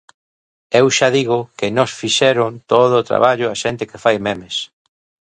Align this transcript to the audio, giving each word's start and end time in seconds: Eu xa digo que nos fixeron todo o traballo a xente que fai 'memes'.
Eu 0.79 0.85
xa 0.97 1.09
digo 1.17 1.39
que 1.57 1.67
nos 1.77 1.91
fixeron 1.99 2.51
todo 2.71 2.93
o 3.01 3.07
traballo 3.09 3.45
a 3.49 3.55
xente 3.63 3.87
que 3.89 4.01
fai 4.03 4.15
'memes'. 4.19 4.59